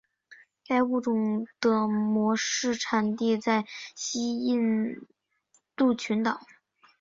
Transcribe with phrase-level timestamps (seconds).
[0.65, 4.95] 该物种的模式产地在西印
[5.75, 6.41] 度群岛。